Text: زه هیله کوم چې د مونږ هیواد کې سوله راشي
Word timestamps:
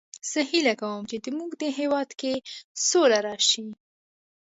زه 0.31 0.39
هیله 0.51 0.73
کوم 0.81 1.01
چې 1.09 1.17
د 1.23 1.25
مونږ 1.37 1.51
هیواد 1.79 2.09
کې 2.19 2.33
سوله 2.87 3.19
راشي 3.27 3.65